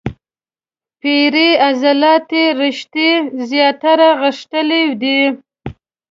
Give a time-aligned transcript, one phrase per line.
[0.99, 3.09] پېړې عضلاتي رشتې
[3.49, 5.21] زیاتره غښتلي دي.